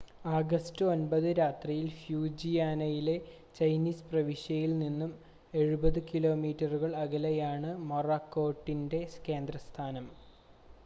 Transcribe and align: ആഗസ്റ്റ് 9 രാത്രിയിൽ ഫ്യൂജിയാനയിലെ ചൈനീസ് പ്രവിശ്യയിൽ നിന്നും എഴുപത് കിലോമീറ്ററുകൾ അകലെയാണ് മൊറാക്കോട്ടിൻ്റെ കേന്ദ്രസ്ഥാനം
ആഗസ്റ്റ് 0.29 0.83
9 0.85 1.31
രാത്രിയിൽ 1.39 1.89
ഫ്യൂജിയാനയിലെ 1.97 3.13
ചൈനീസ് 3.57 4.07
പ്രവിശ്യയിൽ 4.07 4.71
നിന്നും 4.79 5.11
എഴുപത് 5.53 5.99
കിലോമീറ്ററുകൾ 6.09 6.93
അകലെയാണ് 7.03 7.71
മൊറാക്കോട്ടിൻ്റെ 7.89 9.01
കേന്ദ്രസ്ഥാനം 9.27 10.07